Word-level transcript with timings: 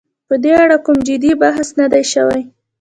په 0.27 0.35
دې 0.43 0.53
اړه 0.63 0.77
کوم 0.85 0.97
جدي 1.07 1.31
بحث 1.41 1.67
نه 1.79 1.85
دی 1.93 2.03
شوی. 2.13 2.41